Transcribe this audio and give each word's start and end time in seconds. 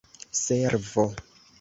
servo 0.43 1.03